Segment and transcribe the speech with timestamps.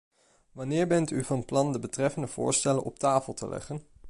[0.51, 3.81] Wanneer bent u van plan de betreffende voorstellen op tafel te leggen?